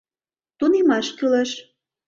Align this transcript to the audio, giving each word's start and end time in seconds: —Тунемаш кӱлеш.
—Тунемаш 0.57 1.07
кӱлеш. 1.17 1.51